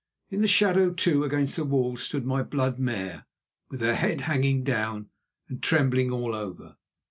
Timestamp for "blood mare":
2.41-3.27